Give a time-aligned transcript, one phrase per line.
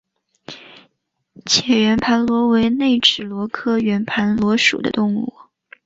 [1.45, 5.31] 浅圆盘螺为内齿螺科圆盘螺属的动物。